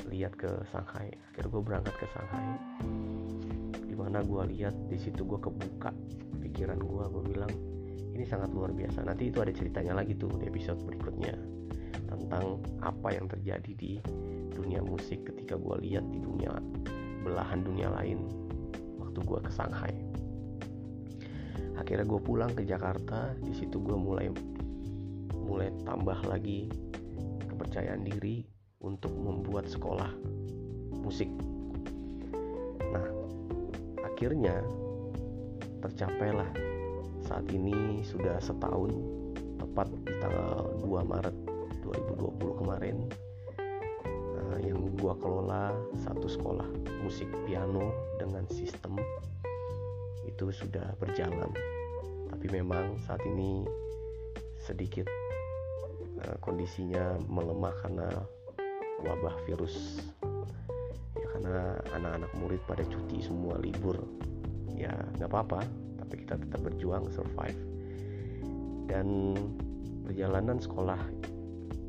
lihat 0.07 0.39
ke 0.39 0.62
Shanghai. 0.71 1.11
Akhirnya 1.35 1.51
gue 1.51 1.62
berangkat 1.67 1.95
ke 1.99 2.07
Shanghai 2.15 2.47
di 4.07 4.14
mana 4.14 4.23
gue 4.23 4.42
lihat 4.55 4.87
di 4.87 5.03
situ 5.03 5.27
gue 5.27 5.35
kebuka 5.35 5.90
pikiran 6.38 6.79
gue 6.79 7.05
gue 7.11 7.23
bilang 7.27 7.51
ini 8.14 8.23
sangat 8.23 8.55
luar 8.55 8.71
biasa. 8.71 9.03
Nanti 9.03 9.35
itu 9.35 9.42
ada 9.42 9.51
ceritanya 9.51 9.99
lagi 9.99 10.14
tuh 10.14 10.31
di 10.38 10.47
episode 10.47 10.79
berikutnya 10.87 11.35
tentang 12.07 12.62
apa 12.87 13.11
yang 13.11 13.27
terjadi 13.27 13.75
di 13.75 13.99
dunia 14.55 14.79
musik 14.79 15.27
ketika 15.27 15.59
gue 15.59 15.83
lihat 15.83 16.07
di 16.14 16.23
dunia 16.23 16.55
belahan 17.27 17.66
dunia 17.66 17.90
lain 17.99 18.31
waktu 19.03 19.19
gue 19.27 19.38
ke 19.42 19.51
Shanghai. 19.51 19.90
Akhirnya 21.75 22.07
gue 22.07 22.21
pulang 22.23 22.55
ke 22.55 22.62
Jakarta 22.62 23.35
di 23.42 23.59
situ 23.59 23.83
gue 23.83 23.99
mulai 23.99 24.31
mulai 25.35 25.75
tambah 25.83 26.23
lagi 26.31 26.71
kepercayaan 27.51 28.07
diri 28.07 28.47
untuk 28.87 29.11
membuat 29.19 29.66
sekolah 29.66 30.14
musik 31.03 31.56
akhirnya 34.16 34.64
tercapailah 35.85 36.48
saat 37.29 37.44
ini 37.52 38.00
sudah 38.00 38.40
setahun 38.40 38.88
tepat 39.61 39.92
di 39.92 40.12
tanggal 40.24 40.72
2 40.81 40.88
Maret 41.05 41.37
2020 41.85 42.61
kemarin 42.64 42.96
uh, 43.61 44.57
yang 44.64 44.88
gua 44.96 45.12
kelola 45.20 45.76
satu 46.00 46.33
sekolah 46.33 46.64
musik 47.05 47.29
piano 47.44 47.92
dengan 48.16 48.48
sistem 48.48 48.96
itu 50.24 50.48
sudah 50.48 50.96
berjalan. 50.96 51.52
Tapi 52.33 52.46
memang 52.48 52.96
saat 53.05 53.20
ini 53.29 53.68
sedikit 54.64 55.05
uh, 56.24 56.40
kondisinya 56.40 57.20
melemah 57.29 57.76
karena 57.85 58.09
wabah 59.05 59.37
virus 59.44 60.00
karena 61.40 61.77
anak-anak 61.92 62.33
murid 62.40 62.61
pada 62.64 62.85
cuti 62.88 63.20
semua 63.20 63.61
libur. 63.61 64.01
Ya 64.77 64.92
nggak 65.20 65.29
apa-apa 65.29 65.61
tapi 66.01 66.22
kita 66.25 66.40
tetap 66.40 66.61
berjuang 66.62 67.11
survive. 67.12 67.59
Dan 68.87 69.35
perjalanan 70.07 70.62
sekolah 70.62 71.01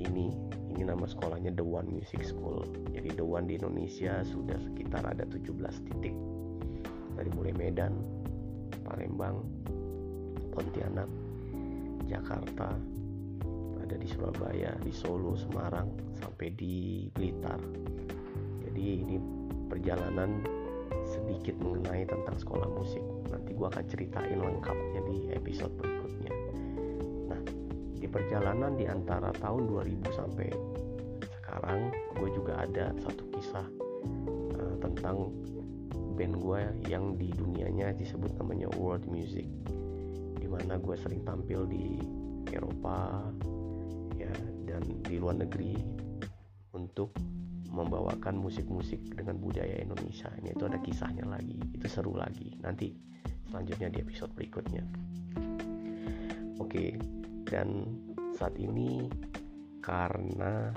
ini 0.02 0.34
ini 0.74 0.82
nama 0.84 1.06
sekolahnya 1.06 1.54
The 1.56 1.66
One 1.66 1.90
Music 1.90 2.26
School. 2.26 2.66
Jadi 2.92 3.16
The 3.16 3.26
One 3.26 3.50
di 3.50 3.56
Indonesia 3.58 4.22
sudah 4.26 4.58
sekitar 4.62 5.06
ada 5.06 5.24
17 5.26 5.54
titik. 5.86 6.16
Dari 7.18 7.30
mulai 7.34 7.54
Medan 7.54 7.98
Palembang 8.86 9.42
Pontianak 10.54 11.10
Jakarta 12.06 12.74
ada 13.88 13.96
di 13.96 14.08
Surabaya 14.10 14.76
di 14.84 14.92
Solo 14.92 15.38
Semarang 15.38 15.88
sampai 16.20 16.52
di 16.54 17.08
Blitar. 17.14 17.62
Jadi 18.68 18.84
ini 19.02 19.16
perjalanan 19.68 20.42
sedikit 21.08 21.56
mengenai 21.60 22.08
tentang 22.08 22.36
sekolah 22.40 22.68
musik. 22.72 23.04
Nanti 23.32 23.52
gua 23.56 23.72
akan 23.72 23.86
ceritain 23.88 24.40
lengkapnya 24.40 25.02
di 25.08 25.18
episode 25.36 25.74
berikutnya. 25.76 26.34
Di 27.98 28.08
perjalanan 28.08 28.78
di 28.78 28.86
antara 28.88 29.34
tahun 29.36 29.68
2000 29.68 30.20
sampai 30.20 30.48
sekarang 31.58 31.90
gue 32.22 32.30
juga 32.38 32.54
ada 32.62 32.94
satu 33.02 33.24
kisah 33.34 33.66
uh, 34.54 34.76
tentang 34.78 35.34
band 36.14 36.38
gue 36.38 36.62
yang 36.86 37.18
di 37.18 37.34
dunianya 37.34 37.98
disebut 37.98 38.30
namanya 38.38 38.70
world 38.78 39.06
music 39.10 39.50
di 40.38 40.46
mana 40.46 40.78
gue 40.78 40.96
sering 41.02 41.26
tampil 41.26 41.66
di 41.66 41.98
Eropa 42.54 43.26
ya 44.22 44.30
dan 44.70 44.86
di 45.02 45.18
luar 45.18 45.42
negeri 45.42 45.78
untuk 46.78 47.16
membawakan 47.78 48.42
musik-musik 48.42 48.98
dengan 49.14 49.38
budaya 49.38 49.78
Indonesia. 49.78 50.34
Ini 50.42 50.58
itu 50.58 50.66
ada 50.66 50.82
kisahnya 50.82 51.30
lagi 51.30 51.54
itu 51.78 51.86
seru 51.86 52.18
lagi. 52.18 52.58
Nanti 52.66 52.90
selanjutnya 53.46 53.94
di 53.94 53.98
episode 54.02 54.34
berikutnya. 54.34 54.82
Oke 56.58 56.98
dan 57.46 57.86
saat 58.34 58.58
ini 58.58 59.06
karena 59.86 60.74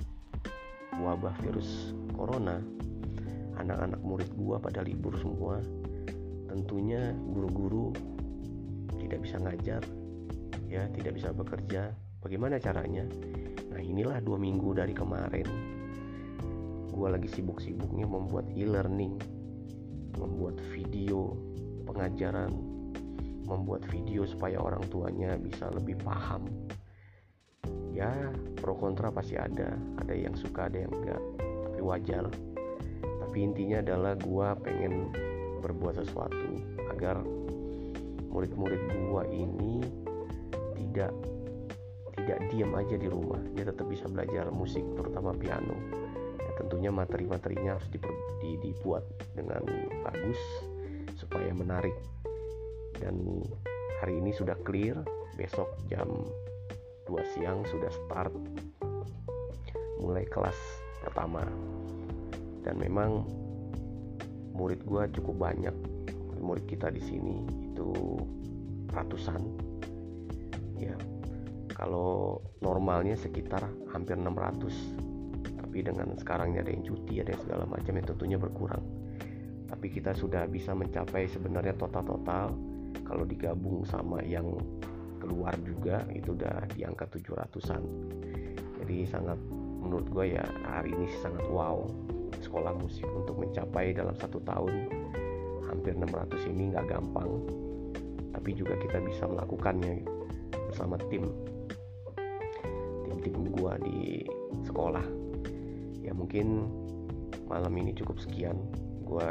wabah 1.01 1.33
virus 1.41 1.97
corona 2.13 2.61
anak-anak 3.57 4.01
murid 4.05 4.31
gua 4.37 4.61
pada 4.61 4.85
libur 4.85 5.17
semua. 5.17 5.57
Tentunya 6.53 7.17
guru-guru 7.33 7.97
tidak 9.01 9.25
bisa 9.25 9.41
ngajar 9.41 9.81
ya 10.69 10.85
tidak 10.93 11.17
bisa 11.17 11.33
bekerja. 11.33 11.97
Bagaimana 12.21 12.61
caranya? 12.61 13.09
Nah 13.73 13.81
inilah 13.81 14.21
dua 14.21 14.37
minggu 14.37 14.77
dari 14.77 14.93
kemarin 14.93 15.80
gua 16.91 17.15
lagi 17.15 17.31
sibuk-sibuknya 17.31 18.05
membuat 18.05 18.51
e-learning 18.53 19.17
membuat 20.19 20.61
video 20.75 21.33
pengajaran 21.89 22.53
membuat 23.51 23.83
video 23.91 24.23
supaya 24.23 24.63
orang 24.63 24.87
tuanya 24.95 25.35
bisa 25.35 25.67
lebih 25.75 25.99
paham. 26.07 26.47
Ya 27.91 28.31
pro 28.63 28.79
kontra 28.79 29.11
pasti 29.11 29.35
ada. 29.35 29.75
Ada 29.99 30.15
yang 30.15 30.39
suka 30.39 30.71
ada 30.71 30.87
yang 30.87 30.95
enggak. 30.95 31.23
Tapi 31.67 31.81
wajar. 31.83 32.25
Tapi 33.03 33.37
intinya 33.43 33.83
adalah 33.83 34.15
gua 34.23 34.55
pengen 34.55 35.11
berbuat 35.61 35.99
sesuatu 35.99 36.63
agar 36.95 37.19
murid-murid 38.31 39.11
gua 39.11 39.27
ini 39.27 39.83
tidak 40.79 41.11
tidak 42.23 42.39
diam 42.55 42.71
aja 42.79 42.95
di 42.95 43.11
rumah. 43.11 43.43
Dia 43.59 43.67
tetap 43.67 43.91
bisa 43.91 44.07
belajar 44.07 44.47
musik 44.55 44.87
terutama 44.95 45.35
piano 45.35 45.90
tentunya 46.61 46.93
materi-materinya 46.93 47.81
harus 47.81 47.89
dibuat 48.45 49.09
dengan 49.33 49.65
bagus 50.05 50.37
supaya 51.17 51.49
menarik. 51.57 51.97
Dan 53.01 53.41
hari 54.05 54.21
ini 54.21 54.37
sudah 54.37 54.61
clear 54.61 55.01
besok 55.41 55.73
jam 55.89 56.05
2 57.09 57.33
siang 57.33 57.65
sudah 57.65 57.89
start 57.89 58.37
mulai 60.05 60.29
kelas 60.29 60.57
pertama. 61.01 61.41
Dan 62.61 62.77
memang 62.77 63.25
murid 64.53 64.85
gue 64.85 65.03
cukup 65.17 65.49
banyak 65.49 65.73
murid 66.41 66.69
kita 66.69 66.93
di 66.93 67.01
sini 67.01 67.41
itu 67.73 67.89
ratusan. 68.93 69.41
Ya 70.77 70.97
kalau 71.73 72.45
normalnya 72.61 73.17
sekitar 73.17 73.65
hampir 73.89 74.21
600 74.21 75.10
tapi 75.81 75.97
dengan 75.97 76.13
sekarangnya 76.13 76.61
ada 76.61 76.77
yang 76.77 76.85
cuti 76.85 77.25
ada 77.25 77.33
yang 77.33 77.41
segala 77.41 77.65
macam 77.65 77.93
yang 77.97 78.05
tentunya 78.05 78.37
berkurang. 78.37 78.85
Tapi 79.65 79.87
kita 79.89 80.13
sudah 80.13 80.45
bisa 80.45 80.77
mencapai 80.77 81.25
sebenarnya 81.25 81.73
total-total. 81.81 82.53
Kalau 83.01 83.25
digabung 83.25 83.89
sama 83.89 84.21
yang 84.21 84.61
keluar 85.25 85.57
juga 85.65 86.05
itu 86.13 86.37
udah 86.37 86.69
di 86.77 86.85
angka 86.85 87.09
700an 87.17 87.81
jadi 88.85 89.09
sangat 89.09 89.41
menurut 89.81 90.05
gue 90.13 90.37
ya 90.37 90.45
hari 90.69 90.93
ini 90.93 91.09
sangat 91.25 91.49
wow. 91.49 91.89
Sekolah 92.45 92.77
musik 92.77 93.09
untuk 93.09 93.41
mencapai 93.41 93.97
dalam 93.97 94.13
satu 94.21 94.37
tahun 94.45 94.85
hampir 95.65 95.97
600 95.97 96.45
ini 96.53 96.77
nggak 96.77 96.93
gampang. 96.93 97.41
Tapi 98.37 98.51
juga 98.53 98.77
kita 98.77 99.01
bisa 99.01 99.25
melakukannya 99.25 100.05
bersama 100.69 101.01
tim. 101.09 101.25
Tim-tim 103.09 103.49
gue 103.49 103.73
di 103.89 104.01
sekolah 104.65 105.20
ya 106.11 106.13
mungkin 106.19 106.67
malam 107.47 107.71
ini 107.79 107.95
cukup 107.95 108.19
sekian. 108.19 108.59
Gue 109.07 109.31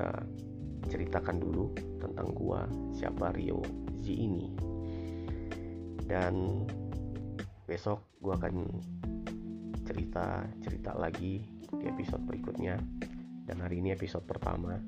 ceritakan 0.87 1.43
dulu 1.43 1.75
tentang 1.99 2.31
gua 2.31 2.63
siapa 2.95 3.35
Rio 3.35 3.59
Z 3.99 4.07
ini. 4.07 4.47
Dan 6.07 6.63
besok 7.67 8.15
gua 8.23 8.39
akan 8.39 8.65
cerita 9.83 10.47
cerita 10.63 10.95
lagi 10.95 11.43
di 11.67 11.85
episode 11.85 12.23
berikutnya. 12.23 12.79
Dan 13.43 13.59
hari 13.59 13.83
ini 13.83 13.91
episode 13.91 14.23
pertama. 14.23 14.79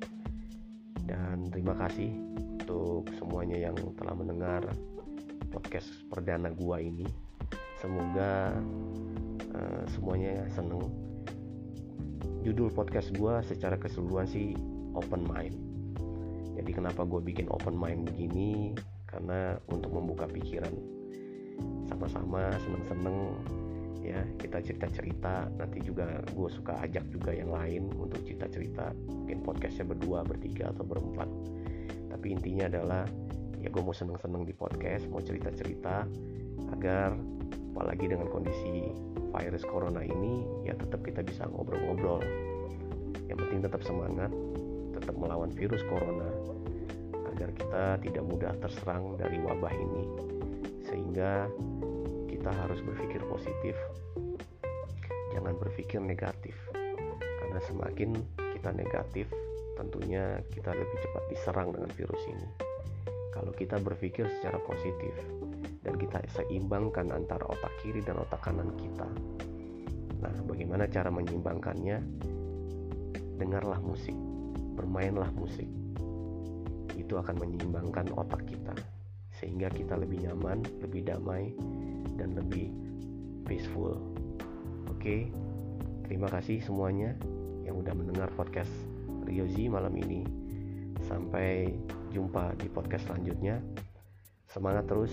Dan 1.04 1.52
terima 1.52 1.76
kasih 1.76 2.08
untuk 2.56 3.10
semuanya 3.20 3.68
yang 3.68 3.76
telah 4.00 4.16
mendengar 4.16 4.64
podcast 5.52 5.92
perdana 6.08 6.48
gua 6.56 6.80
ini. 6.80 7.04
Semoga 7.84 8.54
uh, 9.50 9.84
semuanya 9.90 10.46
seneng 10.54 11.11
judul 12.42 12.74
podcast 12.74 13.14
gua 13.14 13.38
secara 13.46 13.78
keseluruhan 13.78 14.26
sih 14.26 14.58
open 14.98 15.22
mind. 15.24 15.56
Jadi 16.58 16.70
kenapa 16.74 17.02
gue 17.08 17.18
bikin 17.22 17.48
open 17.48 17.74
mind 17.74 18.12
begini? 18.12 18.76
Karena 19.08 19.56
untuk 19.72 19.90
membuka 19.94 20.28
pikiran 20.28 20.72
sama-sama 21.88 22.52
seneng-seneng 22.64 23.34
ya 24.02 24.18
kita 24.42 24.58
cerita-cerita 24.58 25.46
nanti 25.54 25.78
juga 25.78 26.18
gue 26.34 26.48
suka 26.50 26.74
ajak 26.82 27.06
juga 27.14 27.30
yang 27.30 27.54
lain 27.54 27.86
untuk 27.94 28.18
cerita-cerita 28.26 28.90
mungkin 29.06 29.46
podcastnya 29.46 29.86
berdua 29.86 30.26
bertiga 30.26 30.74
atau 30.74 30.82
berempat. 30.82 31.28
Tapi 32.10 32.26
intinya 32.34 32.66
adalah 32.66 33.04
ya 33.62 33.70
gue 33.70 33.82
mau 33.82 33.94
seneng-seneng 33.94 34.42
di 34.42 34.54
podcast 34.54 35.06
mau 35.06 35.22
cerita-cerita 35.22 36.10
agar 36.76 37.14
apalagi 37.72 38.04
dengan 38.12 38.28
kondisi 38.28 38.92
virus 39.32 39.64
corona 39.64 40.04
ini 40.04 40.44
ya 40.68 40.76
tetap 40.76 41.00
kita 41.04 41.24
bisa 41.24 41.48
ngobrol-ngobrol. 41.48 42.20
Yang 43.26 43.38
penting 43.48 43.60
tetap 43.64 43.80
semangat 43.84 44.30
tetap 44.92 45.14
melawan 45.16 45.50
virus 45.56 45.80
corona 45.88 46.28
agar 47.32 47.48
kita 47.56 47.84
tidak 48.04 48.24
mudah 48.28 48.52
terserang 48.60 49.16
dari 49.16 49.40
wabah 49.40 49.72
ini. 49.72 50.04
Sehingga 50.84 51.48
kita 52.28 52.50
harus 52.52 52.78
berpikir 52.84 53.24
positif. 53.26 53.74
Jangan 55.32 55.56
berpikir 55.56 55.98
negatif. 56.04 56.54
Karena 57.16 57.58
semakin 57.64 58.20
kita 58.36 58.70
negatif 58.76 59.26
tentunya 59.80 60.38
kita 60.52 60.76
lebih 60.76 60.98
cepat 61.00 61.24
diserang 61.32 61.72
dengan 61.72 61.90
virus 61.96 62.22
ini. 62.28 62.48
Kalau 63.32 63.50
kita 63.56 63.80
berpikir 63.80 64.28
secara 64.38 64.60
positif 64.60 65.16
dan 65.82 65.98
kita 65.98 66.22
seimbangkan 66.30 67.10
antara 67.10 67.42
otak 67.46 67.70
kiri 67.82 68.02
dan 68.02 68.18
otak 68.22 68.42
kanan 68.42 68.70
kita 68.78 69.06
nah 70.22 70.34
bagaimana 70.46 70.86
cara 70.86 71.10
menyeimbangkannya 71.10 71.98
dengarlah 73.42 73.82
musik 73.82 74.14
bermainlah 74.78 75.28
musik 75.34 75.66
itu 76.94 77.14
akan 77.18 77.36
menyeimbangkan 77.42 78.08
otak 78.14 78.46
kita 78.46 78.72
sehingga 79.42 79.66
kita 79.74 79.98
lebih 79.98 80.22
nyaman, 80.22 80.62
lebih 80.78 81.02
damai, 81.02 81.50
dan 82.14 82.38
lebih 82.38 82.70
peaceful. 83.42 83.98
Oke, 84.86 85.34
terima 86.06 86.30
kasih 86.30 86.62
semuanya 86.62 87.18
yang 87.66 87.82
udah 87.82 87.90
mendengar 87.90 88.30
podcast 88.38 88.70
Riozi 89.26 89.66
malam 89.66 89.90
ini. 89.98 90.22
Sampai 91.10 91.74
jumpa 92.14 92.54
di 92.54 92.70
podcast 92.70 93.10
selanjutnya. 93.10 93.58
Semangat 94.46 94.86
terus 94.86 95.10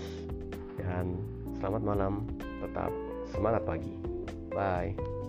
dan 0.78 1.18
selamat 1.58 1.82
malam. 1.82 2.14
Tetap 2.60 2.92
semangat 3.32 3.62
pagi. 3.66 3.94
Bye. 4.52 5.19